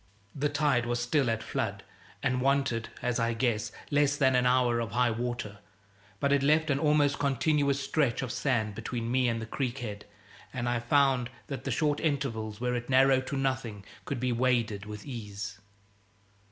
[0.33, 1.83] The tide was still at flood,
[2.23, 5.59] and wanted (as I guessed) less than an hour of high water;
[6.19, 10.05] but it left an almost continuous stretch of sand between me and the creek head,
[10.51, 14.87] and I found that the short intervals where it narrowed to nothing could be waded
[14.87, 15.59] with ease.